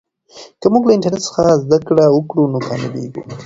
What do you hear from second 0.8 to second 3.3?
له انټرنیټ څخه زده کړه وکړو نو کامیابېږو.